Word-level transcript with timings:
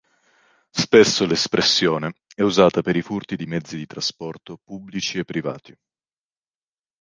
Spesso 0.71 1.27
l'espressione 1.27 2.15
è 2.33 2.41
usata 2.41 2.81
per 2.81 2.95
i 2.95 3.03
furti 3.03 3.35
di 3.35 3.45
mezzi 3.45 3.77
di 3.77 3.85
trasporto 3.85 4.57
pubblici 4.57 5.19
e 5.19 5.25
privati. 5.25 5.77